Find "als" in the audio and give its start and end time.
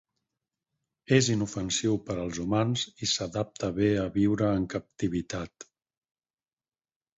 2.23-2.39